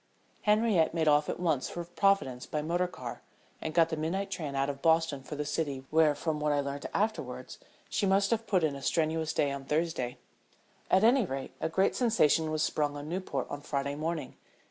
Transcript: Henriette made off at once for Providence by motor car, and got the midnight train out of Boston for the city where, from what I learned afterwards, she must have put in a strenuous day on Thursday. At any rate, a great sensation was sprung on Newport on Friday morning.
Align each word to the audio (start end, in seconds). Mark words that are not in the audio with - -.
Henriette 0.41 0.95
made 0.95 1.07
off 1.07 1.29
at 1.29 1.39
once 1.39 1.69
for 1.69 1.85
Providence 1.85 2.47
by 2.47 2.63
motor 2.63 2.87
car, 2.87 3.21
and 3.61 3.71
got 3.75 3.89
the 3.89 3.95
midnight 3.95 4.31
train 4.31 4.55
out 4.55 4.67
of 4.67 4.81
Boston 4.81 5.21
for 5.21 5.35
the 5.35 5.45
city 5.45 5.83
where, 5.91 6.15
from 6.15 6.39
what 6.39 6.51
I 6.51 6.59
learned 6.59 6.87
afterwards, 6.91 7.59
she 7.87 8.07
must 8.07 8.31
have 8.31 8.47
put 8.47 8.63
in 8.63 8.73
a 8.75 8.81
strenuous 8.81 9.31
day 9.31 9.51
on 9.51 9.65
Thursday. 9.65 10.17
At 10.89 11.03
any 11.03 11.23
rate, 11.27 11.51
a 11.61 11.69
great 11.69 11.95
sensation 11.95 12.49
was 12.49 12.63
sprung 12.63 12.97
on 12.97 13.09
Newport 13.09 13.45
on 13.51 13.61
Friday 13.61 13.93
morning. 13.93 14.37